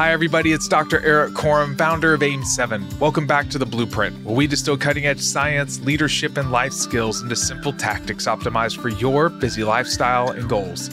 Hi, 0.00 0.12
everybody. 0.12 0.52
It's 0.52 0.66
Dr. 0.66 1.04
Erik 1.04 1.34
Korem, 1.34 1.76
founder 1.76 2.14
of 2.14 2.22
AIM7. 2.22 2.98
Welcome 2.98 3.26
back 3.26 3.50
to 3.50 3.58
The 3.58 3.66
Blueprint, 3.66 4.24
where 4.24 4.34
we 4.34 4.46
distill 4.46 4.78
cutting 4.78 5.04
edge 5.04 5.20
science, 5.20 5.78
leadership, 5.80 6.38
and 6.38 6.50
life 6.50 6.72
skills 6.72 7.20
into 7.20 7.36
simple 7.36 7.70
tactics 7.74 8.26
optimized 8.26 8.80
for 8.80 8.88
your 8.88 9.28
busy 9.28 9.62
lifestyle 9.62 10.30
and 10.30 10.48
goals. 10.48 10.88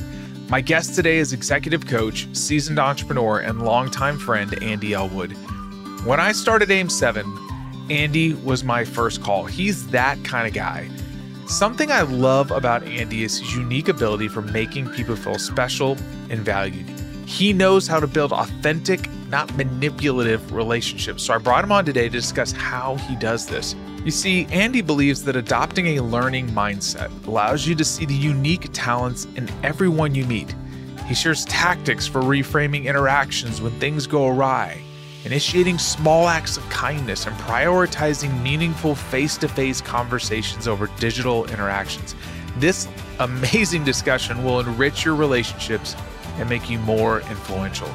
My 0.49 0.59
guest 0.59 0.93
today 0.93 1.19
is 1.19 1.31
executive 1.31 1.87
coach, 1.87 2.27
seasoned 2.35 2.79
entrepreneur, 2.79 3.39
and 3.39 3.61
longtime 3.61 4.19
friend 4.19 4.61
Andy 4.61 4.93
Ellwood. 4.93 5.31
When 6.03 6.19
I 6.19 6.33
started 6.33 6.67
AIM7, 6.67 7.89
Andy 7.89 8.33
was 8.33 8.65
my 8.65 8.83
first 8.83 9.23
call. 9.23 9.45
He's 9.45 9.87
that 9.91 10.21
kind 10.25 10.45
of 10.45 10.53
guy. 10.53 10.89
Something 11.45 11.93
I 11.93 12.01
love 12.01 12.51
about 12.51 12.83
Andy 12.83 13.23
is 13.23 13.39
his 13.39 13.55
unique 13.55 13.87
ability 13.87 14.27
for 14.27 14.41
making 14.41 14.89
people 14.89 15.15
feel 15.15 15.39
special 15.39 15.91
and 16.29 16.41
valued. 16.41 16.96
He 17.27 17.51
knows 17.51 17.87
how 17.87 17.99
to 17.99 18.07
build 18.07 18.31
authentic, 18.31 19.09
not 19.27 19.53
manipulative 19.57 20.53
relationships. 20.53 21.23
So 21.23 21.33
I 21.33 21.37
brought 21.39 21.61
him 21.65 21.73
on 21.73 21.83
today 21.83 22.03
to 22.03 22.09
discuss 22.09 22.53
how 22.53 22.95
he 22.95 23.17
does 23.17 23.45
this. 23.45 23.75
You 24.05 24.11
see, 24.11 24.45
Andy 24.45 24.79
believes 24.79 25.25
that 25.25 25.35
adopting 25.35 25.97
a 25.97 26.03
learning 26.03 26.47
mindset 26.51 27.11
allows 27.27 27.67
you 27.67 27.75
to 27.75 27.83
see 27.83 28.05
the 28.05 28.15
unique 28.15 28.69
talents 28.71 29.25
in 29.35 29.49
everyone 29.61 30.15
you 30.15 30.25
meet. 30.25 30.55
He 31.05 31.13
shares 31.13 31.43
tactics 31.45 32.07
for 32.07 32.21
reframing 32.21 32.85
interactions 32.85 33.59
when 33.59 33.77
things 33.77 34.07
go 34.07 34.29
awry, 34.29 34.81
initiating 35.25 35.79
small 35.79 36.29
acts 36.29 36.55
of 36.55 36.67
kindness, 36.69 37.27
and 37.27 37.35
prioritizing 37.39 38.41
meaningful 38.41 38.95
face 38.95 39.35
to 39.39 39.49
face 39.49 39.81
conversations 39.81 40.65
over 40.65 40.87
digital 40.97 41.43
interactions. 41.47 42.15
This 42.55 42.87
amazing 43.19 43.83
discussion 43.83 44.45
will 44.45 44.61
enrich 44.61 45.03
your 45.03 45.15
relationships 45.15 45.93
and 46.37 46.49
make 46.49 46.69
you 46.69 46.79
more 46.79 47.21
influential. 47.21 47.89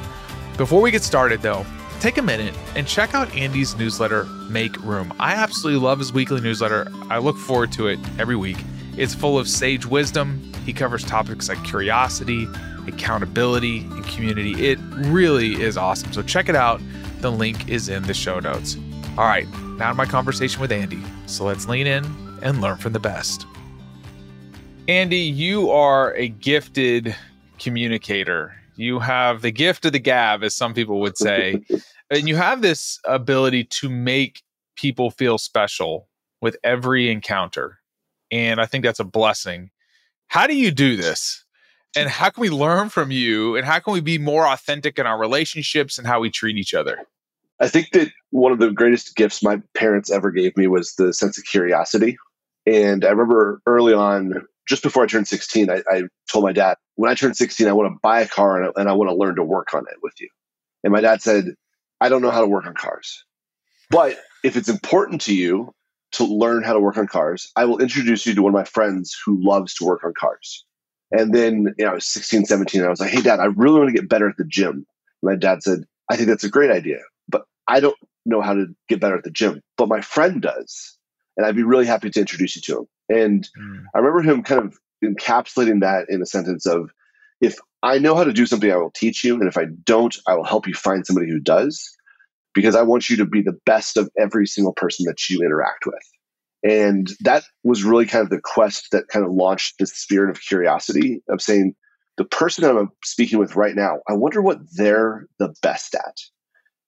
Before 0.57 0.81
we 0.81 0.91
get 0.91 1.03
started, 1.03 1.41
though, 1.41 1.65
take 1.99 2.17
a 2.17 2.21
minute 2.21 2.55
and 2.75 2.87
check 2.87 3.15
out 3.15 3.33
Andy's 3.35 3.75
newsletter, 3.75 4.25
Make 4.49 4.77
Room. 4.83 5.13
I 5.19 5.33
absolutely 5.33 5.81
love 5.81 5.99
his 5.99 6.13
weekly 6.13 6.41
newsletter. 6.41 6.87
I 7.09 7.17
look 7.17 7.37
forward 7.37 7.71
to 7.73 7.87
it 7.87 7.99
every 8.19 8.35
week. 8.35 8.57
It's 8.97 9.15
full 9.15 9.39
of 9.39 9.47
sage 9.47 9.85
wisdom. 9.85 10.51
He 10.65 10.73
covers 10.73 11.03
topics 11.03 11.49
like 11.49 11.63
curiosity, 11.63 12.47
accountability, 12.87 13.79
and 13.79 14.05
community. 14.05 14.69
It 14.69 14.79
really 14.95 15.61
is 15.61 15.77
awesome. 15.77 16.13
So 16.13 16.21
check 16.21 16.49
it 16.49 16.55
out. 16.55 16.81
The 17.21 17.31
link 17.31 17.69
is 17.69 17.89
in 17.89 18.03
the 18.03 18.13
show 18.13 18.39
notes. 18.39 18.77
All 19.17 19.25
right, 19.25 19.47
now 19.77 19.89
to 19.89 19.93
my 19.95 20.05
conversation 20.05 20.61
with 20.61 20.71
Andy. 20.71 21.01
So 21.25 21.45
let's 21.45 21.67
lean 21.67 21.87
in 21.87 22.05
and 22.41 22.61
learn 22.61 22.77
from 22.77 22.93
the 22.93 22.99
best. 22.99 23.45
Andy, 24.87 25.17
you 25.17 25.71
are 25.71 26.13
a 26.15 26.27
gifted 26.27 27.15
communicator. 27.63 28.53
You 28.75 28.99
have 28.99 29.41
the 29.41 29.51
gift 29.51 29.85
of 29.85 29.93
the 29.93 29.99
gab, 29.99 30.43
as 30.43 30.53
some 30.53 30.73
people 30.73 30.99
would 30.99 31.17
say. 31.17 31.61
and 32.09 32.27
you 32.27 32.35
have 32.35 32.61
this 32.61 32.99
ability 33.05 33.63
to 33.65 33.89
make 33.89 34.43
people 34.75 35.11
feel 35.11 35.37
special 35.37 36.09
with 36.41 36.57
every 36.63 37.09
encounter. 37.09 37.79
And 38.31 38.59
I 38.59 38.65
think 38.65 38.83
that's 38.83 38.99
a 38.99 39.05
blessing. 39.05 39.69
How 40.27 40.45
do 40.45 40.55
you 40.55 40.71
do 40.71 40.97
this? 40.97 41.45
And 41.95 42.09
how 42.09 42.29
can 42.31 42.41
we 42.41 42.49
learn 42.49 42.89
from 42.89 43.11
you? 43.11 43.55
And 43.55 43.65
how 43.65 43.79
can 43.79 43.93
we 43.93 44.01
be 44.01 44.17
more 44.17 44.47
authentic 44.47 44.99
in 44.99 45.05
our 45.05 45.19
relationships 45.19 45.97
and 45.97 46.05
how 46.05 46.19
we 46.19 46.29
treat 46.29 46.57
each 46.57 46.73
other? 46.73 46.97
I 47.59 47.69
think 47.69 47.91
that 47.91 48.11
one 48.31 48.51
of 48.51 48.59
the 48.59 48.71
greatest 48.71 49.15
gifts 49.15 49.43
my 49.43 49.61
parents 49.75 50.11
ever 50.11 50.31
gave 50.31 50.57
me 50.57 50.67
was 50.67 50.95
the 50.95 51.13
sense 51.13 51.37
of 51.37 51.45
curiosity. 51.45 52.17
And 52.65 53.05
I 53.05 53.09
remember 53.09 53.61
early 53.67 53.93
on, 53.93 54.33
just 54.67 54.83
before 54.83 55.03
I 55.03 55.07
turned 55.07 55.27
16, 55.27 55.69
I, 55.69 55.83
I, 55.89 56.03
told 56.31 56.45
my 56.45 56.53
dad, 56.53 56.77
when 56.95 57.11
I 57.11 57.15
turn 57.15 57.33
16, 57.33 57.67
I 57.67 57.73
want 57.73 57.93
to 57.93 57.99
buy 58.01 58.21
a 58.21 58.27
car 58.27 58.61
and, 58.61 58.73
and 58.75 58.89
I 58.89 58.93
want 58.93 59.09
to 59.09 59.15
learn 59.15 59.35
to 59.35 59.43
work 59.43 59.73
on 59.73 59.83
it 59.89 59.97
with 60.01 60.13
you. 60.19 60.29
And 60.83 60.93
my 60.93 61.01
dad 61.01 61.21
said, 61.21 61.55
I 62.01 62.09
don't 62.09 62.21
know 62.21 62.31
how 62.31 62.41
to 62.41 62.47
work 62.47 62.65
on 62.65 62.73
cars. 62.73 63.23
But 63.89 64.17
if 64.43 64.57
it's 64.57 64.69
important 64.69 65.21
to 65.21 65.35
you 65.35 65.73
to 66.13 66.25
learn 66.25 66.63
how 66.63 66.73
to 66.73 66.79
work 66.79 66.97
on 66.97 67.07
cars, 67.07 67.51
I 67.55 67.65
will 67.65 67.79
introduce 67.79 68.25
you 68.25 68.35
to 68.35 68.41
one 68.41 68.51
of 68.51 68.55
my 68.55 68.63
friends 68.63 69.17
who 69.25 69.41
loves 69.43 69.73
to 69.75 69.85
work 69.85 70.03
on 70.03 70.13
cars. 70.13 70.65
And 71.11 71.33
then 71.33 71.73
you 71.77 71.85
know, 71.85 71.91
I 71.91 71.93
was 71.95 72.07
16, 72.07 72.45
17, 72.45 72.83
I 72.83 72.89
was 72.89 72.99
like, 72.99 73.11
hey, 73.11 73.21
dad, 73.21 73.39
I 73.39 73.45
really 73.45 73.79
want 73.79 73.93
to 73.93 73.99
get 73.99 74.09
better 74.09 74.27
at 74.27 74.37
the 74.37 74.45
gym. 74.45 74.71
And 74.71 74.85
my 75.21 75.35
dad 75.35 75.63
said, 75.63 75.83
I 76.09 76.15
think 76.15 76.27
that's 76.27 76.43
a 76.43 76.49
great 76.49 76.71
idea, 76.71 76.99
but 77.27 77.43
I 77.67 77.79
don't 77.79 77.97
know 78.25 78.41
how 78.41 78.53
to 78.53 78.67
get 78.89 78.99
better 78.99 79.17
at 79.17 79.23
the 79.23 79.31
gym. 79.31 79.61
But 79.77 79.89
my 79.89 80.01
friend 80.01 80.41
does. 80.41 80.97
And 81.37 81.45
I'd 81.45 81.55
be 81.55 81.63
really 81.63 81.85
happy 81.85 82.09
to 82.09 82.19
introduce 82.19 82.55
you 82.55 82.61
to 82.63 82.79
him. 82.79 82.87
And 83.09 83.47
mm. 83.59 83.83
I 83.93 83.99
remember 83.99 84.21
him 84.21 84.43
kind 84.43 84.61
of 84.61 84.77
encapsulating 85.03 85.81
that 85.81 86.05
in 86.09 86.21
a 86.21 86.25
sentence 86.25 86.65
of 86.65 86.91
if 87.41 87.57
I 87.81 87.99
know 87.99 88.15
how 88.15 88.23
to 88.23 88.33
do 88.33 88.45
something, 88.45 88.71
I 88.71 88.77
will 88.77 88.91
teach 88.91 89.23
you. 89.23 89.35
And 89.35 89.47
if 89.47 89.57
I 89.57 89.65
don't, 89.83 90.15
I 90.27 90.35
will 90.35 90.45
help 90.45 90.67
you 90.67 90.73
find 90.73 91.05
somebody 91.05 91.29
who 91.29 91.39
does 91.39 91.95
because 92.53 92.75
I 92.75 92.83
want 92.83 93.09
you 93.09 93.17
to 93.17 93.25
be 93.25 93.41
the 93.41 93.57
best 93.65 93.97
of 93.97 94.09
every 94.17 94.47
single 94.47 94.73
person 94.73 95.05
that 95.07 95.29
you 95.29 95.41
interact 95.41 95.85
with. 95.85 96.03
And 96.63 97.11
that 97.21 97.43
was 97.63 97.83
really 97.83 98.05
kind 98.05 98.23
of 98.23 98.29
the 98.29 98.39
quest 98.39 98.87
that 98.91 99.09
kind 99.09 99.25
of 99.25 99.33
launched 99.33 99.75
this 99.79 99.91
spirit 99.91 100.29
of 100.29 100.41
curiosity 100.41 101.21
of 101.29 101.41
saying, 101.41 101.75
the 102.15 102.25
person 102.25 102.63
I'm 102.63 102.89
speaking 103.03 103.39
with 103.39 103.55
right 103.55 103.75
now, 103.75 103.97
I 104.07 104.13
wonder 104.13 104.41
what 104.41 104.59
they're 104.75 105.25
the 105.39 105.53
best 105.61 105.95
at. 105.95 106.17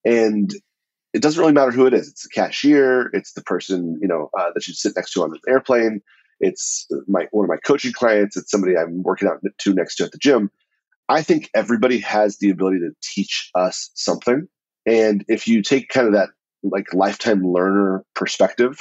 And 0.05 0.51
it 1.15 1.21
doesn't 1.21 1.39
really 1.39 1.53
matter 1.53 1.71
who 1.71 1.85
it 1.87 1.93
is. 1.93 2.09
It's 2.09 2.23
the 2.23 2.29
cashier. 2.29 3.09
It's 3.13 3.31
the 3.31 3.41
person 3.41 3.97
you 4.01 4.07
know 4.07 4.29
uh, 4.37 4.51
that 4.53 4.67
you 4.67 4.73
sit 4.73 4.93
next 4.97 5.13
to 5.13 5.23
on 5.23 5.31
an 5.31 5.39
airplane. 5.47 6.01
It's 6.41 6.87
my 7.07 7.27
one 7.31 7.45
of 7.45 7.49
my 7.49 7.57
coaching 7.65 7.93
clients. 7.93 8.35
It's 8.35 8.51
somebody 8.51 8.77
I'm 8.77 9.01
working 9.01 9.29
out 9.29 9.39
to 9.59 9.73
next 9.73 9.95
to 9.95 10.03
at 10.03 10.11
the 10.11 10.17
gym. 10.17 10.51
I 11.07 11.21
think 11.21 11.49
everybody 11.55 11.99
has 11.99 12.39
the 12.39 12.49
ability 12.49 12.79
to 12.79 12.91
teach 13.01 13.49
us 13.55 13.91
something. 13.93 14.47
And 14.85 15.23
if 15.29 15.47
you 15.47 15.61
take 15.61 15.87
kind 15.87 16.07
of 16.07 16.13
that 16.13 16.29
like 16.63 16.93
lifetime 16.93 17.43
learner 17.43 18.03
perspective 18.13 18.77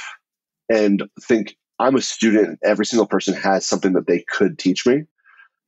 and 0.69 1.05
think 1.23 1.55
I'm 1.79 1.95
a 1.95 2.01
student, 2.01 2.59
every 2.65 2.87
single 2.87 3.07
person 3.07 3.35
has 3.35 3.65
something 3.65 3.93
that 3.93 4.09
they 4.09 4.25
could 4.29 4.59
teach 4.59 4.85
me, 4.87 5.03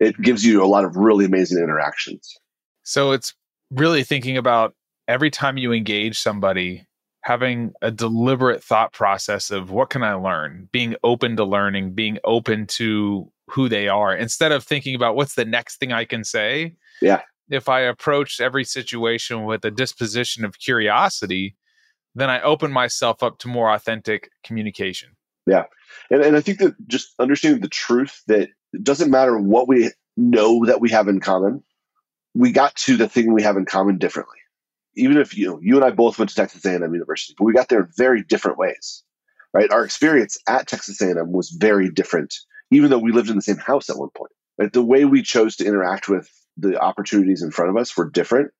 it 0.00 0.20
gives 0.20 0.44
you 0.44 0.64
a 0.64 0.66
lot 0.66 0.84
of 0.84 0.96
really 0.96 1.26
amazing 1.26 1.62
interactions. 1.62 2.34
So 2.82 3.12
it's 3.12 3.34
really 3.70 4.02
thinking 4.02 4.36
about 4.36 4.74
every 5.08 5.30
time 5.30 5.56
you 5.56 5.72
engage 5.72 6.18
somebody, 6.18 6.86
having 7.22 7.72
a 7.82 7.90
deliberate 7.90 8.62
thought 8.62 8.92
process 8.92 9.50
of 9.50 9.70
what 9.70 9.90
can 9.90 10.02
I 10.02 10.14
learn, 10.14 10.68
being 10.72 10.96
open 11.02 11.36
to 11.36 11.44
learning, 11.44 11.92
being 11.92 12.18
open 12.24 12.66
to 12.68 13.30
who 13.48 13.68
they 13.68 13.88
are, 13.88 14.14
instead 14.14 14.52
of 14.52 14.64
thinking 14.64 14.94
about 14.94 15.16
what's 15.16 15.34
the 15.34 15.44
next 15.44 15.78
thing 15.78 15.92
I 15.92 16.04
can 16.04 16.24
say. 16.24 16.74
Yeah. 17.00 17.22
If 17.48 17.68
I 17.68 17.80
approach 17.80 18.40
every 18.40 18.64
situation 18.64 19.44
with 19.44 19.64
a 19.64 19.70
disposition 19.70 20.44
of 20.44 20.58
curiosity, 20.58 21.56
then 22.14 22.30
I 22.30 22.40
open 22.42 22.72
myself 22.72 23.22
up 23.22 23.38
to 23.40 23.48
more 23.48 23.72
authentic 23.72 24.30
communication. 24.42 25.10
Yeah. 25.46 25.64
And, 26.10 26.22
and 26.22 26.36
I 26.36 26.40
think 26.40 26.58
that 26.58 26.74
just 26.88 27.14
understanding 27.18 27.60
the 27.60 27.68
truth 27.68 28.22
that 28.26 28.48
it 28.72 28.84
doesn't 28.84 29.10
matter 29.10 29.38
what 29.38 29.68
we 29.68 29.90
know 30.16 30.64
that 30.64 30.80
we 30.80 30.90
have 30.90 31.08
in 31.08 31.20
common, 31.20 31.62
we 32.34 32.50
got 32.52 32.74
to 32.76 32.96
the 32.96 33.08
thing 33.08 33.32
we 33.32 33.42
have 33.42 33.56
in 33.56 33.64
common 33.64 33.98
differently 33.98 34.38
even 34.96 35.16
if 35.18 35.36
you 35.36 35.58
you 35.62 35.76
and 35.76 35.84
I 35.84 35.90
both 35.90 36.18
went 36.18 36.30
to 36.30 36.34
Texas 36.34 36.64
A&M 36.64 36.82
University, 36.92 37.34
but 37.38 37.44
we 37.44 37.52
got 37.52 37.68
there 37.68 37.80
in 37.80 37.88
very 37.96 38.22
different 38.22 38.58
ways, 38.58 39.02
right? 39.52 39.70
Our 39.70 39.84
experience 39.84 40.38
at 40.48 40.66
Texas 40.66 41.00
A&M 41.00 41.32
was 41.32 41.50
very 41.50 41.90
different, 41.90 42.34
even 42.70 42.90
though 42.90 42.98
we 42.98 43.12
lived 43.12 43.30
in 43.30 43.36
the 43.36 43.42
same 43.42 43.58
house 43.58 43.90
at 43.90 43.98
one 43.98 44.10
point. 44.16 44.32
Right? 44.58 44.72
The 44.72 44.82
way 44.82 45.04
we 45.04 45.22
chose 45.22 45.56
to 45.56 45.66
interact 45.66 46.08
with 46.08 46.28
the 46.56 46.80
opportunities 46.80 47.42
in 47.42 47.50
front 47.50 47.70
of 47.70 47.76
us 47.76 47.96
were 47.96 48.08
different, 48.08 48.52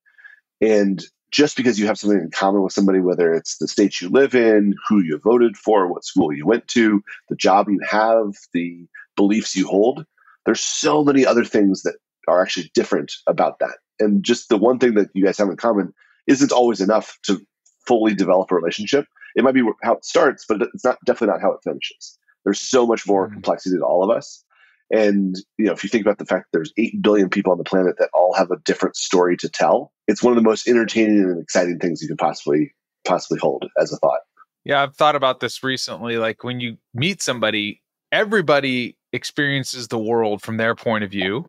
and 0.61 1.03
just 1.31 1.57
because 1.57 1.77
you 1.77 1.87
have 1.87 1.99
something 1.99 2.19
in 2.19 2.31
common 2.31 2.63
with 2.63 2.73
somebody, 2.73 2.99
whether 2.99 3.33
it's 3.33 3.57
the 3.57 3.67
state 3.67 3.99
you 3.99 4.09
live 4.09 4.33
in, 4.33 4.73
who 4.87 5.01
you 5.01 5.19
voted 5.21 5.57
for, 5.57 5.87
what 5.87 6.05
school 6.05 6.31
you 6.31 6.45
went 6.45 6.67
to, 6.69 7.03
the 7.29 7.35
job 7.35 7.67
you 7.69 7.79
have, 7.87 8.33
the 8.53 8.87
beliefs 9.15 9.55
you 9.55 9.67
hold, 9.67 10.05
there's 10.45 10.61
so 10.61 11.03
many 11.03 11.25
other 11.25 11.43
things 11.43 11.83
that 11.83 11.95
are 12.27 12.41
actually 12.41 12.71
different 12.73 13.11
about 13.27 13.59
that. 13.59 13.77
And 13.99 14.23
just 14.23 14.49
the 14.49 14.57
one 14.57 14.79
thing 14.79 14.93
that 14.93 15.09
you 15.13 15.25
guys 15.25 15.37
have 15.37 15.49
in 15.49 15.57
common 15.57 15.93
isn't 16.27 16.51
always 16.51 16.81
enough 16.81 17.17
to 17.23 17.39
fully 17.87 18.13
develop 18.13 18.51
a 18.51 18.55
relationship. 18.55 19.05
It 19.35 19.43
might 19.43 19.53
be 19.53 19.63
how 19.83 19.95
it 19.95 20.05
starts, 20.05 20.45
but 20.47 20.61
it's 20.61 20.83
not 20.83 20.97
definitely 21.05 21.33
not 21.33 21.41
how 21.41 21.51
it 21.51 21.61
finishes. 21.63 22.17
There's 22.43 22.59
so 22.59 22.85
much 22.85 23.07
more 23.07 23.25
mm-hmm. 23.25 23.33
complexity 23.33 23.77
to 23.77 23.83
all 23.83 24.03
of 24.03 24.15
us. 24.15 24.43
And 24.89 25.35
you 25.57 25.65
know, 25.65 25.73
if 25.73 25.83
you 25.83 25.89
think 25.89 26.05
about 26.05 26.17
the 26.17 26.25
fact 26.25 26.45
that 26.45 26.57
there's 26.57 26.73
eight 26.77 27.01
billion 27.01 27.29
people 27.29 27.51
on 27.51 27.57
the 27.57 27.63
planet 27.63 27.95
that 27.99 28.09
all 28.13 28.33
have 28.33 28.51
a 28.51 28.57
different 28.63 28.95
story 28.95 29.35
to 29.37 29.49
tell, 29.49 29.91
it's 30.07 30.23
one 30.23 30.31
of 30.31 30.37
the 30.37 30.47
most 30.47 30.67
entertaining 30.67 31.23
and 31.23 31.41
exciting 31.41 31.79
things 31.79 32.01
you 32.01 32.07
could 32.07 32.17
possibly 32.17 32.73
possibly 33.05 33.39
hold 33.39 33.65
as 33.79 33.91
a 33.91 33.97
thought. 33.97 34.19
Yeah, 34.63 34.83
I've 34.83 34.95
thought 34.95 35.15
about 35.15 35.39
this 35.39 35.63
recently. 35.63 36.17
Like 36.17 36.43
when 36.43 36.59
you 36.59 36.77
meet 36.93 37.21
somebody, 37.21 37.81
everybody 38.11 38.97
experiences 39.13 39.87
the 39.87 39.99
world 39.99 40.41
from 40.41 40.57
their 40.57 40.75
point 40.75 41.03
of 41.03 41.11
view, 41.11 41.47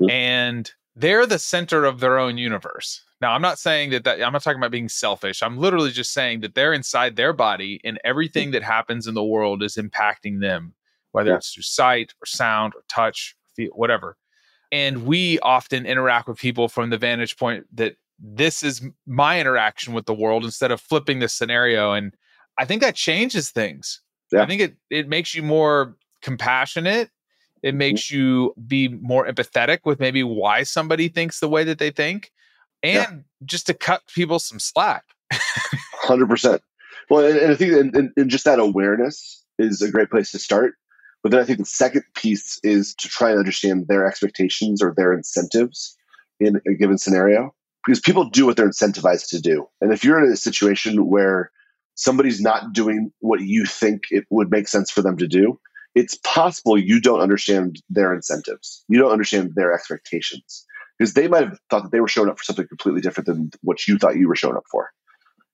mm-hmm. 0.00 0.10
and 0.10 0.70
they're 0.96 1.26
the 1.26 1.38
center 1.38 1.84
of 1.84 2.00
their 2.00 2.18
own 2.18 2.38
universe. 2.38 3.02
Now, 3.20 3.32
I'm 3.32 3.42
not 3.42 3.58
saying 3.58 3.90
that, 3.90 4.04
that 4.04 4.22
I'm 4.22 4.32
not 4.32 4.42
talking 4.42 4.58
about 4.58 4.70
being 4.70 4.88
selfish. 4.88 5.42
I'm 5.42 5.58
literally 5.58 5.90
just 5.90 6.12
saying 6.12 6.40
that 6.40 6.54
they're 6.54 6.72
inside 6.72 7.16
their 7.16 7.32
body 7.32 7.80
and 7.84 7.98
everything 8.04 8.50
that 8.50 8.62
happens 8.62 9.06
in 9.06 9.14
the 9.14 9.24
world 9.24 9.62
is 9.62 9.76
impacting 9.76 10.40
them, 10.40 10.74
whether 11.12 11.30
yeah. 11.30 11.36
it's 11.36 11.52
through 11.52 11.62
sight 11.62 12.12
or 12.20 12.26
sound 12.26 12.74
or 12.74 12.82
touch, 12.88 13.36
feel, 13.54 13.70
whatever. 13.70 14.16
And 14.72 15.06
we 15.06 15.38
often 15.40 15.86
interact 15.86 16.28
with 16.28 16.38
people 16.38 16.68
from 16.68 16.90
the 16.90 16.98
vantage 16.98 17.36
point 17.36 17.66
that 17.74 17.96
this 18.18 18.62
is 18.62 18.82
my 19.06 19.40
interaction 19.40 19.92
with 19.94 20.06
the 20.06 20.14
world 20.14 20.44
instead 20.44 20.70
of 20.70 20.80
flipping 20.80 21.18
the 21.20 21.28
scenario. 21.28 21.92
And 21.92 22.14
I 22.58 22.64
think 22.64 22.82
that 22.82 22.94
changes 22.94 23.50
things. 23.50 24.00
Yeah. 24.32 24.42
I 24.42 24.46
think 24.46 24.60
it 24.60 24.76
it 24.90 25.08
makes 25.08 25.34
you 25.34 25.42
more 25.42 25.96
compassionate. 26.20 27.10
It 27.66 27.74
makes 27.74 28.02
mm-hmm. 28.02 28.16
you 28.16 28.54
be 28.64 28.86
more 28.86 29.26
empathetic 29.26 29.80
with 29.84 29.98
maybe 29.98 30.22
why 30.22 30.62
somebody 30.62 31.08
thinks 31.08 31.40
the 31.40 31.48
way 31.48 31.64
that 31.64 31.80
they 31.80 31.90
think, 31.90 32.30
and 32.80 32.94
yeah. 32.94 33.16
just 33.44 33.66
to 33.66 33.74
cut 33.74 34.02
people 34.14 34.38
some 34.38 34.60
slack. 34.60 35.02
Hundred 35.32 36.28
percent. 36.28 36.62
Well, 37.10 37.26
and, 37.26 37.36
and 37.36 37.50
I 37.50 37.56
think 37.56 37.72
and, 37.72 38.12
and 38.16 38.30
just 38.30 38.44
that 38.44 38.60
awareness 38.60 39.44
is 39.58 39.82
a 39.82 39.90
great 39.90 40.10
place 40.10 40.30
to 40.30 40.38
start. 40.38 40.74
But 41.24 41.32
then 41.32 41.40
I 41.40 41.44
think 41.44 41.58
the 41.58 41.64
second 41.64 42.04
piece 42.14 42.60
is 42.62 42.94
to 43.00 43.08
try 43.08 43.30
and 43.30 43.38
understand 43.40 43.88
their 43.88 44.06
expectations 44.06 44.80
or 44.80 44.94
their 44.96 45.12
incentives 45.12 45.96
in 46.38 46.60
a 46.68 46.74
given 46.74 46.98
scenario 46.98 47.52
because 47.84 47.98
people 47.98 48.30
do 48.30 48.46
what 48.46 48.56
they're 48.56 48.68
incentivized 48.68 49.30
to 49.30 49.40
do. 49.40 49.66
And 49.80 49.92
if 49.92 50.04
you're 50.04 50.24
in 50.24 50.30
a 50.30 50.36
situation 50.36 51.08
where 51.08 51.50
somebody's 51.96 52.40
not 52.40 52.72
doing 52.72 53.10
what 53.18 53.40
you 53.40 53.66
think 53.66 54.02
it 54.10 54.24
would 54.30 54.52
make 54.52 54.68
sense 54.68 54.88
for 54.88 55.02
them 55.02 55.16
to 55.16 55.26
do, 55.26 55.58
it's 55.96 56.16
possible 56.18 56.78
you 56.78 57.00
don't 57.00 57.20
understand 57.20 57.82
their 57.90 58.14
incentives. 58.14 58.84
You 58.88 59.00
don't 59.00 59.10
understand 59.10 59.54
their 59.56 59.72
expectations 59.72 60.64
because 60.98 61.14
they 61.14 61.26
might 61.26 61.42
have 61.42 61.58
thought 61.68 61.82
that 61.82 61.90
they 61.90 62.00
were 62.00 62.08
showing 62.08 62.28
up 62.28 62.38
for 62.38 62.44
something 62.44 62.68
completely 62.68 63.00
different 63.00 63.26
than 63.26 63.50
what 63.62 63.88
you 63.88 63.98
thought 63.98 64.16
you 64.16 64.28
were 64.28 64.36
showing 64.36 64.56
up 64.56 64.66
for. 64.70 64.90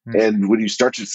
Mm-hmm. 0.07 0.21
And 0.21 0.51
when 0.51 0.61
you 0.61 0.69
start 0.69 0.95
to 0.97 1.07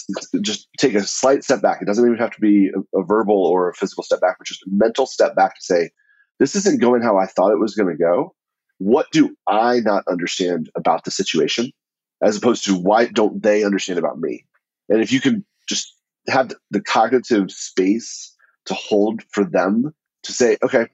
just 0.41 0.69
take 0.79 0.95
a 0.95 1.03
slight 1.03 1.43
step 1.43 1.61
back, 1.61 1.81
it 1.81 1.85
doesn't 1.85 2.05
even 2.05 2.17
have 2.17 2.31
to 2.31 2.41
be 2.41 2.71
a, 2.73 2.99
a 2.99 3.03
verbal 3.03 3.45
or 3.45 3.69
a 3.69 3.75
physical 3.75 4.03
step 4.03 4.21
back, 4.21 4.37
but 4.39 4.47
just 4.47 4.63
a 4.63 4.69
mental 4.71 5.05
step 5.05 5.35
back 5.35 5.55
to 5.55 5.61
say, 5.61 5.91
this 6.39 6.55
isn't 6.55 6.81
going 6.81 7.01
how 7.01 7.17
I 7.17 7.25
thought 7.25 7.51
it 7.51 7.59
was 7.59 7.75
going 7.75 7.89
to 7.89 8.01
go 8.01 8.33
what 8.79 9.07
do 9.11 9.35
I 9.47 9.79
not 9.79 10.03
understand 10.07 10.69
about 10.75 11.03
the 11.03 11.11
situation 11.11 11.71
as 12.23 12.37
opposed 12.37 12.65
to 12.65 12.75
why 12.75 13.05
don't 13.05 13.41
they 13.41 13.63
understand 13.63 13.99
about 13.99 14.19
me? 14.19 14.45
And 14.89 15.01
if 15.01 15.11
you 15.11 15.21
can 15.21 15.45
just 15.67 15.95
have 16.27 16.53
the 16.71 16.81
cognitive 16.81 17.51
space 17.51 18.35
to 18.67 18.73
hold 18.73 19.23
for 19.31 19.43
them 19.43 19.93
to 20.23 20.31
say, 20.31 20.57
okay, 20.63 20.87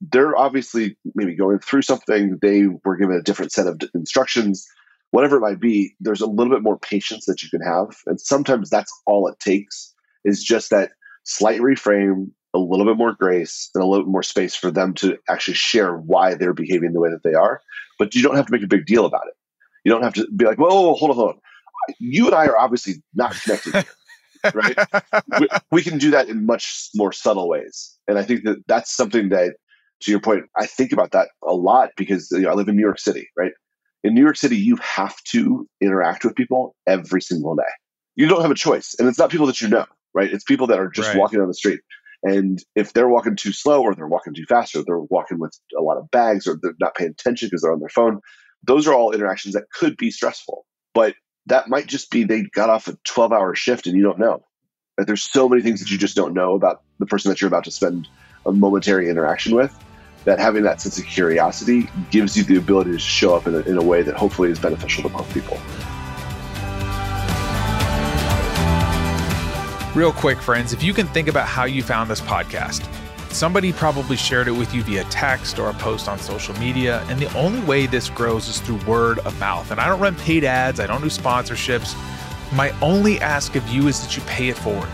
they're 0.00 0.36
obviously 0.36 0.96
maybe 1.14 1.34
going 1.34 1.58
through 1.58 1.82
something, 1.82 2.38
they 2.40 2.66
were 2.84 2.96
given 2.96 3.16
a 3.16 3.22
different 3.22 3.52
set 3.52 3.66
of 3.66 3.80
instructions, 3.94 4.66
whatever 5.10 5.36
it 5.36 5.40
might 5.40 5.60
be, 5.60 5.94
there's 6.00 6.20
a 6.20 6.26
little 6.26 6.52
bit 6.52 6.62
more 6.62 6.78
patience 6.78 7.26
that 7.26 7.42
you 7.42 7.48
can 7.48 7.60
have. 7.60 7.96
And 8.06 8.20
sometimes 8.20 8.70
that's 8.70 8.92
all 9.06 9.28
it 9.28 9.38
takes 9.40 9.94
is 10.24 10.42
just 10.42 10.70
that 10.70 10.92
slight 11.24 11.60
reframe, 11.60 12.30
a 12.54 12.58
little 12.58 12.86
bit 12.86 12.96
more 12.96 13.12
grace 13.12 13.70
and 13.74 13.82
a 13.82 13.86
little 13.86 14.04
bit 14.04 14.10
more 14.10 14.22
space 14.22 14.54
for 14.54 14.70
them 14.70 14.94
to 14.94 15.18
actually 15.28 15.54
share 15.54 15.96
why 15.96 16.34
they're 16.34 16.54
behaving 16.54 16.92
the 16.92 17.00
way 17.00 17.10
that 17.10 17.22
they 17.22 17.34
are. 17.34 17.60
But 17.98 18.14
you 18.14 18.22
don't 18.22 18.36
have 18.36 18.46
to 18.46 18.52
make 18.52 18.62
a 18.62 18.68
big 18.68 18.86
deal 18.86 19.04
about 19.04 19.26
it. 19.26 19.34
You 19.84 19.92
don't 19.92 20.02
have 20.02 20.14
to 20.14 20.26
be 20.34 20.44
like, 20.44 20.58
whoa, 20.58 20.94
hold 20.94 21.10
on, 21.10 21.16
hold 21.16 21.30
on. 21.30 21.40
You 21.98 22.26
and 22.26 22.34
I 22.34 22.46
are 22.46 22.58
obviously 22.58 23.02
not 23.14 23.32
connected 23.32 23.72
here, 23.74 23.84
right? 24.54 24.76
we, 25.40 25.48
we 25.70 25.82
can 25.82 25.98
do 25.98 26.10
that 26.10 26.28
in 26.28 26.46
much 26.46 26.88
more 26.94 27.12
subtle 27.12 27.48
ways. 27.48 27.96
And 28.06 28.18
I 28.18 28.22
think 28.22 28.44
that 28.44 28.58
that's 28.66 28.94
something 28.94 29.28
that, 29.30 29.54
to 30.02 30.10
your 30.10 30.20
point, 30.20 30.44
I 30.56 30.66
think 30.66 30.92
about 30.92 31.12
that 31.12 31.28
a 31.42 31.54
lot 31.54 31.90
because 31.96 32.28
you 32.30 32.40
know, 32.40 32.50
I 32.50 32.54
live 32.54 32.68
in 32.68 32.76
New 32.76 32.82
York 32.82 33.00
City, 33.00 33.28
right? 33.36 33.52
In 34.04 34.14
New 34.14 34.22
York 34.22 34.36
City, 34.36 34.56
you 34.56 34.76
have 34.76 35.16
to 35.32 35.68
interact 35.80 36.24
with 36.24 36.36
people 36.36 36.76
every 36.86 37.20
single 37.20 37.56
day. 37.56 37.62
You 38.14 38.28
don't 38.28 38.42
have 38.42 38.50
a 38.50 38.54
choice. 38.56 38.94
And 38.98 39.08
it's 39.08 39.18
not 39.18 39.30
people 39.30 39.46
that 39.46 39.60
you 39.60 39.68
know, 39.68 39.86
right? 40.14 40.32
It's 40.32 40.44
people 40.44 40.66
that 40.68 40.78
are 40.78 40.88
just 40.88 41.08
right. 41.08 41.18
walking 41.18 41.38
down 41.38 41.48
the 41.48 41.54
street. 41.54 41.80
And 42.22 42.62
if 42.74 42.92
they're 42.92 43.08
walking 43.08 43.36
too 43.36 43.52
slow 43.52 43.82
or 43.82 43.94
they're 43.94 44.08
walking 44.08 44.34
too 44.34 44.44
fast 44.48 44.74
or 44.74 44.82
they're 44.84 44.98
walking 44.98 45.38
with 45.38 45.56
a 45.78 45.82
lot 45.82 45.98
of 45.98 46.10
bags 46.10 46.46
or 46.46 46.58
they're 46.60 46.74
not 46.80 46.94
paying 46.94 47.10
attention 47.10 47.46
because 47.46 47.62
they're 47.62 47.72
on 47.72 47.80
their 47.80 47.88
phone, 47.88 48.20
those 48.64 48.86
are 48.88 48.94
all 48.94 49.12
interactions 49.12 49.54
that 49.54 49.70
could 49.72 49.96
be 49.96 50.10
stressful. 50.10 50.64
But 50.94 51.14
that 51.48 51.68
might 51.68 51.86
just 51.86 52.10
be 52.10 52.24
they 52.24 52.42
got 52.42 52.70
off 52.70 52.88
a 52.88 52.96
12 53.04 53.32
hour 53.32 53.54
shift 53.54 53.86
and 53.86 53.96
you 53.96 54.02
don't 54.02 54.18
know. 54.18 54.44
Like 54.96 55.06
there's 55.06 55.22
so 55.22 55.48
many 55.48 55.62
things 55.62 55.80
that 55.80 55.90
you 55.90 55.96
mm-hmm. 55.96 56.00
just 56.02 56.16
don't 56.16 56.34
know 56.34 56.54
about 56.54 56.82
the 56.98 57.06
person 57.06 57.30
that 57.30 57.40
you're 57.40 57.48
about 57.48 57.64
to 57.64 57.70
spend 57.70 58.08
a 58.46 58.52
momentary 58.52 59.08
interaction 59.08 59.54
with 59.54 59.76
that 60.24 60.38
having 60.38 60.62
that 60.64 60.80
sense 60.80 60.98
of 60.98 61.06
curiosity 61.06 61.88
gives 62.10 62.36
you 62.36 62.42
the 62.42 62.56
ability 62.56 62.92
to 62.92 62.98
show 62.98 63.34
up 63.34 63.46
in 63.46 63.54
a, 63.54 63.60
in 63.60 63.78
a 63.78 63.82
way 63.82 64.02
that 64.02 64.16
hopefully 64.16 64.50
is 64.50 64.58
beneficial 64.58 65.02
to 65.04 65.08
both 65.08 65.32
people. 65.32 65.58
Real 69.94 70.12
quick, 70.12 70.38
friends, 70.38 70.72
if 70.72 70.82
you 70.82 70.92
can 70.92 71.06
think 71.08 71.28
about 71.28 71.48
how 71.48 71.64
you 71.64 71.82
found 71.82 72.10
this 72.10 72.20
podcast, 72.20 72.86
somebody 73.38 73.72
probably 73.72 74.16
shared 74.16 74.48
it 74.48 74.50
with 74.50 74.74
you 74.74 74.82
via 74.82 75.04
text 75.04 75.60
or 75.60 75.70
a 75.70 75.74
post 75.74 76.08
on 76.08 76.18
social 76.18 76.58
media, 76.58 77.04
and 77.08 77.20
the 77.20 77.32
only 77.38 77.60
way 77.60 77.86
this 77.86 78.10
grows 78.10 78.48
is 78.48 78.60
through 78.60 78.84
word 78.84 79.20
of 79.20 79.38
mouth. 79.38 79.70
And 79.70 79.78
I 79.80 79.86
don't 79.86 80.00
run 80.00 80.16
paid 80.16 80.42
ads, 80.42 80.80
I 80.80 80.88
don't 80.88 81.00
do 81.00 81.06
sponsorships. 81.06 81.94
My 82.52 82.70
only 82.80 83.20
ask 83.20 83.54
of 83.54 83.66
you 83.68 83.86
is 83.86 84.02
that 84.02 84.16
you 84.16 84.22
pay 84.26 84.48
it 84.48 84.58
forward. 84.58 84.88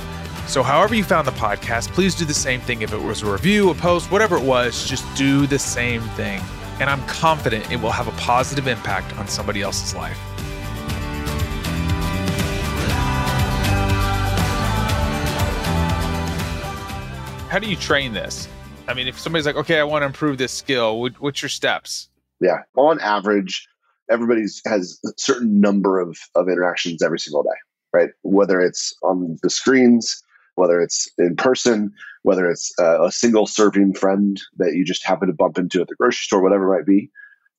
So, 0.46 0.62
however 0.62 0.94
you 0.94 1.05
found 1.05 1.26
the 1.26 1.32
podcast, 1.32 1.93
please 1.93 2.14
do 2.14 2.26
the 2.26 2.35
same 2.35 2.61
thing. 2.61 2.82
If 2.82 2.93
it 2.93 3.00
was 3.00 3.23
a 3.23 3.32
review, 3.32 3.70
a 3.70 3.75
post, 3.75 4.11
whatever 4.11 4.37
it 4.37 4.44
was, 4.44 4.87
just 4.87 5.06
do 5.17 5.47
the 5.47 5.58
same 5.58 6.02
thing. 6.11 6.43
And 6.81 6.90
I'm 6.90 7.02
confident 7.06 7.73
it 7.73 7.81
will 7.81 7.93
have 7.93 8.08
a 8.08 8.17
positive 8.20 8.67
impact 8.67 9.17
on 9.17 9.26
somebody 9.26 9.62
else's 9.62 9.94
life. 9.94 10.19
How 17.55 17.61
do 17.61 17.71
you 17.71 17.77
train 17.77 18.12
this? 18.12 18.49
I 18.89 18.95
mean, 18.95 19.06
if 19.06 19.17
somebody's 19.17 19.47
like, 19.47 19.55
okay, 19.55 19.79
I 19.79 19.85
want 19.85 20.03
to 20.03 20.06
improve 20.06 20.39
this 20.39 20.51
skill, 20.51 21.09
what's 21.21 21.41
your 21.41 21.49
steps? 21.49 22.09
Yeah, 22.41 22.62
on 22.77 22.99
average, 22.99 23.69
everybody's 24.11 24.61
has 24.67 24.99
a 25.06 25.11
certain 25.17 25.61
number 25.61 26.01
of 26.01 26.19
of 26.35 26.49
interactions 26.49 27.01
every 27.01 27.21
single 27.21 27.45
day, 27.45 27.56
right? 27.93 28.09
Whether 28.23 28.61
it's 28.61 28.93
on 29.05 29.39
the 29.45 29.51
screens, 29.51 30.21
whether 30.56 30.81
it's 30.81 31.09
in 31.17 31.37
person, 31.37 31.93
whether 32.23 32.51
it's 32.51 32.73
uh, 32.81 33.05
a 33.05 33.12
single 33.12 33.47
serving 33.47 33.95
friend 33.95 34.43
that 34.57 34.75
you 34.75 34.85
just 34.85 35.07
happen 35.07 35.29
to 35.29 35.33
bump 35.33 35.57
into 35.57 35.81
at 35.81 35.87
the 35.87 35.95
grocery 35.95 36.25
store, 36.25 36.43
whatever 36.43 36.75
it 36.75 36.79
might 36.79 36.87
be. 36.87 37.09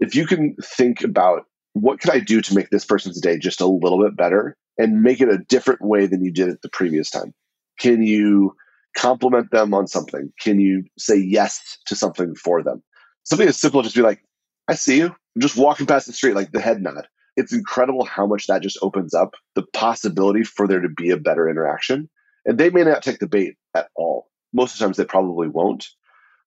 If 0.02 0.14
you 0.14 0.28
can 0.28 0.58
think 0.62 1.06
about 1.06 1.46
what 1.72 2.02
can 2.02 2.12
I 2.12 2.20
do 2.20 2.42
to 2.42 2.54
make 2.54 2.70
this 2.70 2.84
person's 2.84 3.22
day 3.22 3.40
just 3.40 3.62
a 3.62 3.66
little 3.66 4.04
bit 4.04 4.18
better 4.18 4.58
and 4.78 5.04
make 5.04 5.22
it 5.22 5.30
a 5.30 5.38
different 5.38 5.80
way 5.82 6.06
than 6.06 6.22
you 6.22 6.34
did 6.34 6.50
it 6.50 6.62
the 6.62 6.70
previous 6.70 7.10
time. 7.10 7.34
Can 7.80 8.04
you 8.04 8.58
compliment 8.96 9.52
them 9.52 9.74
on 9.74 9.88
something? 9.88 10.32
Can 10.40 10.60
you 10.60 10.84
say 10.98 11.18
yes 11.18 11.78
to 11.86 11.96
something 11.96 12.36
for 12.36 12.64
them? 12.64 12.82
Something 13.24 13.48
as 13.48 13.60
simple 13.60 13.80
as 13.80 13.86
just 13.86 13.96
be 13.96 14.02
like, 14.02 14.24
I 14.68 14.76
see 14.76 14.98
you. 14.98 15.08
I'm 15.08 15.42
just 15.42 15.58
walking 15.58 15.86
past 15.86 16.08
the 16.08 16.14
street, 16.14 16.36
like 16.36 16.52
the 16.52 16.62
head 16.62 16.82
nod. 16.82 17.08
It's 17.38 17.54
incredible 17.54 18.06
how 18.06 18.26
much 18.26 18.48
that 18.48 18.62
just 18.62 18.80
opens 18.82 19.14
up 19.14 19.36
the 19.56 19.64
possibility 19.74 20.44
for 20.44 20.68
there 20.68 20.80
to 20.80 20.90
be 20.90 21.10
a 21.10 21.18
better 21.18 21.50
interaction. 21.50 22.10
And 22.46 22.58
they 22.58 22.70
may 22.70 22.84
not 22.84 23.04
take 23.04 23.20
the 23.20 23.28
bait 23.28 23.56
at 23.76 23.90
all. 23.96 24.30
Most 24.54 24.74
of 24.74 24.80
the 24.80 24.86
times 24.86 24.98
they 24.98 25.06
probably 25.06 25.50
won't. 25.50 25.86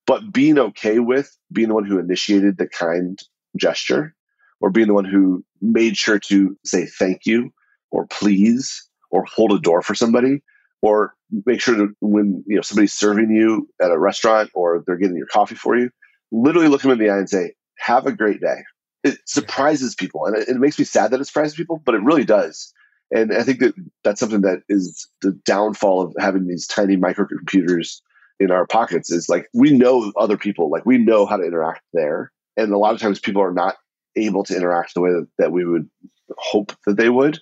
But 0.07 0.33
being 0.33 0.59
okay 0.59 1.01
with 1.01 1.37
being 1.53 1.69
the 1.69 1.75
one 1.75 1.85
who 1.85 1.99
initiated 1.99 2.57
the 2.57 2.67
kind 2.67 3.19
gesture 3.57 4.15
or 4.61 4.71
being 4.71 4.87
the 4.87 4.95
one 4.95 5.05
who 5.05 5.45
made 5.61 5.97
sure 5.97 6.19
to 6.19 6.57
say 6.65 6.87
thank 6.87 7.27
you 7.27 7.51
or 7.91 8.07
please 8.07 8.89
or 9.11 9.25
hold 9.27 9.53
a 9.53 9.59
door 9.59 9.83
for 9.83 9.95
somebody 9.95 10.43
or 10.83 11.15
make 11.45 11.61
sure 11.61 11.77
to 11.77 11.95
when 12.01 12.43
you 12.47 12.57
know 12.57 12.63
somebody's 12.63 12.93
serving 12.93 13.31
you 13.31 13.69
at 13.83 13.91
a 13.91 13.99
restaurant 13.99 14.51
or 14.55 14.83
they're 14.87 14.97
getting 14.97 15.17
your 15.17 15.27
coffee 15.27 15.55
for 15.55 15.77
you 15.77 15.91
literally 16.31 16.69
look 16.69 16.83
them 16.83 16.91
in 16.91 16.99
the 16.99 17.11
eye 17.11 17.19
and 17.19 17.29
say 17.29 17.53
have 17.79 18.07
a 18.07 18.13
great 18.13 18.41
day. 18.41 18.63
It 19.05 19.19
surprises 19.27 19.95
people 19.95 20.27
and 20.27 20.37
it, 20.37 20.49
it 20.49 20.57
makes 20.57 20.79
me 20.79 20.85
sad 20.85 21.11
that 21.11 21.21
it 21.21 21.25
surprises 21.27 21.55
people 21.55 21.81
but 21.85 21.95
it 21.95 22.03
really 22.03 22.25
does. 22.25 22.73
And 23.11 23.33
i 23.35 23.43
think 23.43 23.61
that 23.61 23.75
that's 24.05 24.21
something 24.21 24.43
that 24.43 24.63
is 24.69 25.09
the 25.23 25.33
downfall 25.45 26.03
of 26.03 26.15
having 26.19 26.47
these 26.47 26.67
tiny 26.67 26.97
microcomputers 26.97 28.01
in 28.41 28.51
our 28.51 28.67
pockets 28.67 29.11
is 29.11 29.29
like 29.29 29.49
we 29.53 29.71
know 29.71 30.13
other 30.17 30.37
people 30.37 30.71
like 30.71 30.87
we 30.87 30.99
know 30.99 31.27
how 31.27 31.37
to 31.37 31.45
interact 31.45 31.83
there 31.93 32.31
and 32.57 32.73
a 32.73 32.79
lot 32.79 32.95
of 32.95 33.01
times 33.01 33.19
people 33.19 33.43
are 33.43 33.53
not 33.53 33.77
able 34.17 34.45
to 34.45 34.57
interact 34.57 34.95
the 34.95 35.01
way 35.01 35.11
that, 35.11 35.27
that 35.39 35.53
we 35.53 35.65
would 35.65 35.89
hope 36.37 36.73
that 36.87 36.97
they 36.97 37.09
would 37.09 37.41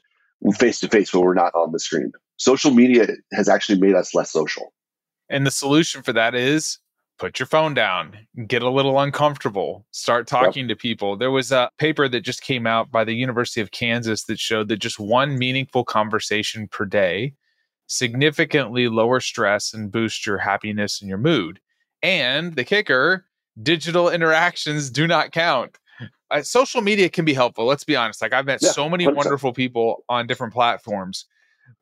face 0.58 0.80
to 0.80 0.88
face 0.88 1.12
when 1.12 1.22
we're 1.22 1.34
not 1.34 1.54
on 1.54 1.72
the 1.72 1.78
screen 1.78 2.12
social 2.36 2.70
media 2.70 3.06
has 3.32 3.48
actually 3.48 3.80
made 3.80 3.94
us 3.94 4.14
less 4.14 4.30
social. 4.30 4.72
And 5.28 5.46
the 5.46 5.50
solution 5.50 6.02
for 6.02 6.12
that 6.12 6.34
is 6.34 6.78
put 7.18 7.38
your 7.38 7.46
phone 7.46 7.74
down, 7.74 8.16
get 8.46 8.62
a 8.62 8.70
little 8.70 9.00
uncomfortable, 9.00 9.86
start 9.90 10.26
talking 10.26 10.68
yep. 10.68 10.76
to 10.76 10.80
people. 10.80 11.16
There 11.16 11.30
was 11.30 11.50
a 11.50 11.70
paper 11.78 12.08
that 12.08 12.20
just 12.20 12.42
came 12.42 12.66
out 12.66 12.90
by 12.90 13.04
the 13.04 13.14
University 13.14 13.60
of 13.60 13.70
Kansas 13.70 14.24
that 14.24 14.38
showed 14.38 14.68
that 14.68 14.78
just 14.78 15.00
one 15.00 15.38
meaningful 15.38 15.84
conversation 15.84 16.68
per 16.68 16.84
day 16.84 17.32
significantly 17.88 18.88
lower 18.88 19.20
stress 19.20 19.72
and 19.72 19.92
boost 19.92 20.26
your 20.26 20.38
happiness 20.38 21.00
and 21.00 21.08
your 21.08 21.18
mood. 21.18 21.60
And 22.02 22.54
the 22.56 22.64
kicker, 22.64 23.24
digital 23.62 24.10
interactions 24.10 24.90
do 24.90 25.06
not 25.06 25.32
count. 25.32 25.78
Uh, 26.30 26.42
social 26.42 26.82
media 26.82 27.08
can 27.08 27.24
be 27.24 27.32
helpful. 27.32 27.64
Let's 27.64 27.84
be 27.84 27.96
honest. 27.96 28.20
Like 28.20 28.32
I've 28.32 28.46
met 28.46 28.60
yeah, 28.60 28.72
so 28.72 28.88
many 28.88 29.06
100%. 29.06 29.14
wonderful 29.14 29.52
people 29.52 30.04
on 30.08 30.26
different 30.26 30.52
platforms 30.52 31.26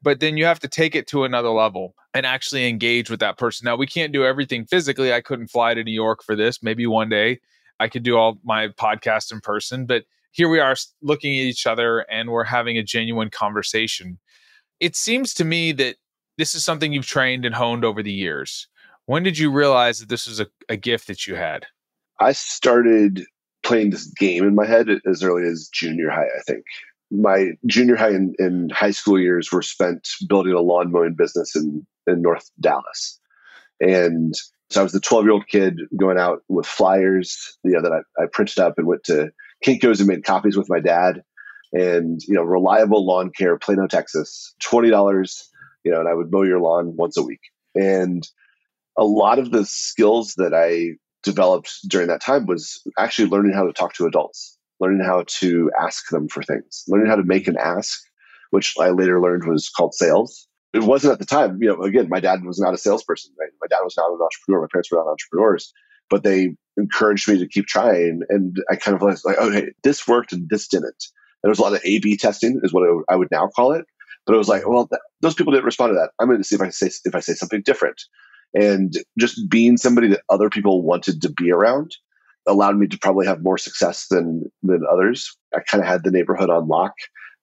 but 0.03 0.21
then 0.21 0.37
you 0.37 0.45
have 0.45 0.61
to 0.61 0.69
take 0.69 0.95
it 0.95 1.07
to 1.09 1.25
another 1.25 1.49
level 1.49 1.95
and 2.13 2.27
actually 2.27 2.69
engage 2.69 3.11
with 3.11 3.21
that 3.21 3.39
person. 3.39 3.65
Now, 3.65 3.77
we 3.77 3.87
can't 3.87 4.13
do 4.13 4.25
everything 4.25 4.67
physically. 4.67 5.13
I 5.13 5.21
couldn't 5.21 5.49
fly 5.49 5.75
to 5.75 5.85
New 5.85 5.93
York 5.93 6.23
for 6.23 6.37
this. 6.37 6.63
Maybe 6.63 6.87
one 6.87 7.09
day 7.09 7.41
I 7.81 7.89
could 7.89 8.03
do 8.03 8.17
all 8.17 8.39
my 8.45 8.69
podcasts 8.69 9.33
in 9.33 9.41
person, 9.41 9.87
but 9.87 10.05
here 10.33 10.49
we 10.49 10.61
are 10.61 10.77
looking 11.03 11.39
at 11.39 11.45
each 11.45 11.67
other 11.67 12.01
and 12.11 12.31
we're 12.31 12.45
having 12.45 12.77
a 12.77 12.83
genuine 12.83 13.31
conversation. 13.31 14.19
It 14.81 14.97
seems 14.97 15.33
to 15.35 15.45
me 15.45 15.73
that 15.73 15.97
this 16.39 16.55
is 16.55 16.65
something 16.65 16.93
you've 16.93 17.07
trained 17.07 17.45
and 17.45 17.55
honed 17.55 17.85
over 17.85 18.03
the 18.03 18.13
years. 18.13 18.69
When 19.07 19.23
did 19.23 19.39
you 19.39 19.51
realize 19.51 19.99
that 19.99 20.09
this 20.09 20.27
was 20.27 20.41
a, 20.41 20.47
a 20.69 20.77
gift 20.77 21.07
that 21.07 21.27
you 21.27 21.37
had? 21.37 21.67
I 22.21 22.33
started 22.33 23.25
playing 23.63 23.91
this 23.91 24.07
game 24.07 24.45
in 24.45 24.55
my 24.55 24.67
head 24.67 24.89
as 25.07 25.23
early 25.23 25.47
as 25.49 25.69
junior 25.73 26.11
high, 26.11 26.23
I 26.23 26.43
think. 26.47 26.65
My 27.17 27.51
junior 27.67 27.97
high 27.97 28.11
and, 28.11 28.35
and 28.39 28.73
high 28.73 28.91
school 28.91 29.19
years 29.19 29.53
were 29.53 29.63
spent 29.63 30.09
building 30.29 30.53
a 30.53 30.61
lawn 30.61 30.91
mowing 30.91 31.15
business 31.15 31.55
in, 31.55 31.87
in 32.07 32.23
North 32.23 32.51
Dallas. 32.61 33.21
And 33.81 34.35
so 34.71 34.81
I 34.81 34.83
was 34.83 34.93
the 34.93 35.01
12 35.01 35.25
year 35.25 35.33
old 35.33 35.47
kid 35.47 35.81
going 35.97 36.19
out 36.19 36.43
with 36.49 36.67
flyers, 36.67 37.57
you 37.63 37.73
know, 37.73 37.83
that 37.83 37.93
I, 37.93 38.23
I 38.23 38.27
printed 38.33 38.59
up 38.59 38.75
and 38.79 38.87
went 38.87 39.05
to 39.05 39.31
Kinko's 39.65 40.01
and 40.01 40.09
made 40.09 40.25
copies 40.25 40.57
with 40.57 40.69
my 40.69 40.81
dad. 40.81 41.23
And, 41.73 42.21
you 42.27 42.35
know, 42.35 42.43
reliable 42.43 43.05
lawn 43.05 43.31
care, 43.31 43.59
Plano, 43.59 43.89
Texas, 43.89 44.55
$20, 44.65 45.43
you 45.85 45.93
know, 45.93 46.01
and 46.01 46.09
I 46.09 46.15
would 46.15 46.31
mow 46.31 46.43
your 46.43 46.61
lawn 46.61 46.95
once 46.97 47.17
a 47.17 47.23
week. 47.23 47.41
And 47.75 48.27
a 48.97 49.05
lot 49.05 49.39
of 49.39 49.51
the 49.51 49.65
skills 49.65 50.35
that 50.37 50.55
I 50.55 50.97
developed 51.25 51.73
during 51.89 52.09
that 52.09 52.21
time 52.21 52.47
was 52.47 52.81
actually 52.99 53.29
learning 53.29 53.55
how 53.55 53.67
to 53.67 53.73
talk 53.73 53.95
to 53.95 54.07
adults, 54.07 54.54
learning 54.81 55.05
how 55.05 55.25
to 55.27 55.71
ask 55.81 56.09
them 56.11 56.29
for 56.29 56.43
things, 56.43 56.85
learning 56.89 57.09
how 57.09 57.17
to 57.17 57.25
make 57.25 57.49
an 57.49 57.57
ask, 57.57 58.01
which 58.51 58.75
I 58.79 58.91
later 58.91 59.21
learned 59.21 59.47
was 59.47 59.69
called 59.69 59.95
sales. 59.95 60.47
It 60.73 60.83
wasn't 60.83 61.13
at 61.13 61.19
the 61.21 61.27
time, 61.27 61.59
you 61.63 61.69
know, 61.69 61.83
again, 61.83 62.09
my 62.09 62.21
dad 62.21 62.45
was 62.45 62.59
not 62.59 62.75
a 62.75 62.79
salesperson, 62.79 63.33
right? 63.39 63.51
My 63.61 63.69
dad 63.69 63.83
was 63.85 63.95
not 63.97 64.11
an 64.11 64.19
entrepreneur. 64.21 64.63
My 64.63 64.69
parents 64.73 64.91
were 64.91 64.99
not 64.99 65.11
entrepreneurs, 65.11 65.73
but 66.11 66.25
they 66.25 66.57
encouraged 66.77 67.29
me 67.29 67.39
to 67.39 67.47
keep 67.47 67.67
trying. 67.67 68.23
And 68.29 68.57
I 68.71 68.77
kind 68.77 68.97
of 68.97 69.03
was 69.03 69.25
like, 69.25 69.39
okay, 69.39 69.69
this 69.85 70.09
worked 70.09 70.33
and 70.33 70.49
this 70.51 70.67
didn't. 70.67 70.85
And 70.85 71.45
there 71.45 71.51
was 71.51 71.61
a 71.61 71.63
lot 71.63 71.75
of 71.75 71.81
A 71.85 72.01
B 72.01 72.17
testing, 72.17 72.61
is 72.65 72.73
what 72.73 72.89
I 73.09 73.15
would 73.15 73.29
now 73.31 73.49
call 73.55 73.73
it. 73.73 73.85
But 74.27 74.35
it 74.35 74.39
was 74.39 74.49
like, 74.49 74.67
well, 74.67 74.89
th- 74.89 75.01
those 75.21 75.35
people 75.35 75.53
didn't 75.53 75.67
respond 75.67 75.91
to 75.91 75.95
that. 75.95 76.11
I'm 76.19 76.29
going 76.29 76.39
to 76.39 76.45
see 76.45 76.57
if 76.57 76.63
I 76.63 76.71
say 76.71 76.91
if 77.05 77.15
I 77.15 77.21
say 77.21 77.35
something 77.35 77.63
different 77.63 78.03
and 78.55 78.95
just 79.19 79.49
being 79.49 79.77
somebody 79.77 80.09
that 80.09 80.23
other 80.31 80.49
people 80.49 80.83
wanted 80.83 81.21
to 81.23 81.29
be 81.29 81.51
around 81.51 81.95
allowed 82.47 82.77
me 82.77 82.87
to 82.89 82.99
probably 82.99 83.27
have 83.27 83.43
more 83.43 83.59
success 83.59 84.07
than 84.09 84.51
than 84.63 84.83
others. 84.91 85.37
I 85.55 85.61
kind 85.61 85.83
of 85.83 85.89
had 85.89 86.05
the 86.05 86.11
neighborhood 86.11 86.51
on 86.51 86.69
lock. 86.69 86.95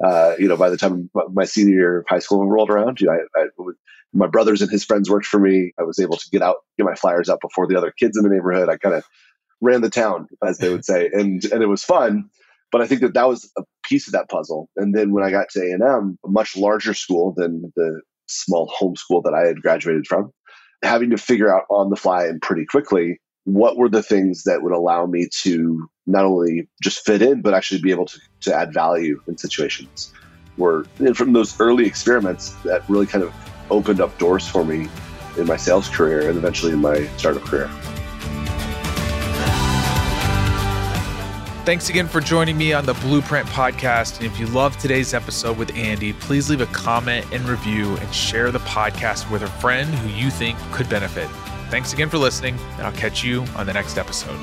Uh, 0.04 0.36
you 0.40 0.48
know, 0.48 0.58
by 0.58 0.70
the 0.70 0.78
time 0.78 1.10
my 1.32 1.46
senior 1.46 1.76
year 1.76 2.00
of 2.00 2.06
high 2.10 2.20
school 2.20 2.48
rolled 2.48 2.72
around, 2.72 3.00
you 3.00 3.08
know, 3.08 3.14
I, 3.14 3.42
I, 3.42 3.46
my 4.14 4.28
brothers 4.28 4.62
and 4.62 4.72
his 4.72 4.84
friends 4.84 5.10
worked 5.10 5.28
for 5.28 5.40
me. 5.40 5.74
I 5.80 5.84
was 5.84 6.00
able 6.00 6.18
to 6.18 6.30
get 6.32 6.42
out, 6.42 6.58
get 6.78 6.86
my 6.86 6.96
flyers 6.96 7.30
out 7.30 7.40
before 7.40 7.68
the 7.68 7.78
other 7.78 7.92
kids 7.92 8.18
in 8.18 8.24
the 8.24 8.30
neighborhood. 8.30 8.68
I 8.68 8.78
kind 8.78 8.96
of 8.96 9.06
ran 9.62 9.82
the 9.82 9.90
town, 9.90 10.28
as 10.44 10.58
they 10.58 10.70
would 10.70 10.86
say, 10.86 11.10
and 11.14 11.44
and 11.46 11.62
it 11.62 11.68
was 11.68 11.84
fun. 11.84 12.30
But 12.72 12.82
I 12.82 12.88
think 12.88 13.02
that 13.02 13.14
that 13.14 13.28
was 13.28 13.52
a 13.58 13.64
piece 13.84 14.08
of 14.08 14.14
that 14.14 14.30
puzzle. 14.30 14.70
And 14.78 14.96
then 14.96 15.12
when 15.12 15.26
I 15.26 15.32
got 15.32 15.50
to 15.50 15.62
A 15.62 15.72
and 15.72 15.84
M, 15.84 16.18
a 16.26 16.30
much 16.30 16.56
larger 16.56 16.94
school 16.94 17.34
than 17.36 17.72
the 17.76 18.02
small 18.28 18.74
homeschool 18.80 19.24
that 19.24 19.34
I 19.34 19.46
had 19.46 19.62
graduated 19.62 20.08
from, 20.08 20.32
having 20.82 21.10
to 21.10 21.18
figure 21.18 21.54
out 21.54 21.66
on 21.70 21.90
the 21.90 21.98
fly 21.98 22.26
and 22.26 22.42
pretty 22.42 22.66
quickly 22.66 23.20
what 23.46 23.78
were 23.78 23.90
the 23.90 24.04
things 24.04 24.44
that 24.44 24.62
would 24.62 24.74
allow 24.74 25.06
me 25.06 25.28
to 25.42 25.90
not 26.06 26.26
only 26.26 26.68
just 26.82 27.06
fit 27.06 27.22
in, 27.22 27.42
but 27.42 27.54
actually 27.54 27.82
be 27.82 27.92
able 27.92 28.06
to, 28.06 28.20
to 28.42 28.54
add 28.54 28.74
value 28.74 29.22
in 29.28 29.38
situations. 29.38 30.14
Were 30.58 30.86
from 31.16 31.34
those 31.34 31.60
early 31.60 31.86
experiments 31.86 32.52
that 32.64 32.88
really 32.90 33.06
kind 33.06 33.24
of 33.24 33.34
opened 33.70 34.02
up 34.02 34.18
doors 34.18 34.48
for 34.48 34.66
me 34.66 34.88
in 35.38 35.48
my 35.48 35.58
sales 35.58 35.88
career 35.90 36.30
and 36.30 36.38
eventually 36.38 36.74
in 36.74 36.80
my 36.80 37.08
startup 37.18 37.44
career. 37.44 37.70
Thanks 41.64 41.90
again 41.90 42.08
for 42.08 42.20
joining 42.20 42.58
me 42.58 42.74
on 42.74 42.88
the 42.88 42.96
Blueprint 42.96 43.48
Podcast. 43.48 44.18
And 44.18 44.26
if 44.26 44.40
you 44.40 44.48
love 44.48 44.76
today's 44.78 45.14
episode 45.14 45.58
with 45.58 45.74
Andy, 45.76 46.12
please 46.12 46.50
leave 46.50 46.62
a 46.62 46.66
comment 46.68 47.26
and 47.32 47.48
review 47.48 47.96
and 47.98 48.14
share 48.14 48.52
the 48.52 48.60
podcast 48.60 49.30
with 49.32 49.44
a 49.44 49.48
friend 49.48 49.88
who 49.94 50.10
you 50.10 50.32
think 50.32 50.58
could 50.72 50.90
benefit. 50.90 51.30
Thanks 51.72 51.94
again 51.94 52.10
for 52.10 52.18
listening, 52.18 52.60
and 52.74 52.82
I'll 52.82 52.92
catch 52.92 53.24
you 53.24 53.46
on 53.56 53.66
the 53.66 53.72
next 53.72 53.98
episode. 53.98 54.38